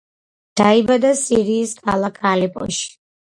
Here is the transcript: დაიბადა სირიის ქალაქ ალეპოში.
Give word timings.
დაიბადა 0.61 1.11
სირიის 1.19 1.75
ქალაქ 1.83 2.19
ალეპოში. 2.31 2.89